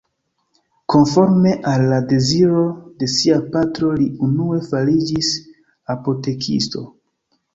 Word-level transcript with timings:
Konforme 0.93 1.51
al 1.71 1.83
la 1.89 1.97
deziro 2.13 2.63
de 3.03 3.09
sia 3.15 3.37
patro 3.57 3.91
li 3.99 4.09
unue 4.29 4.61
fariĝis 4.71 5.31
apotekisto. 5.97 6.83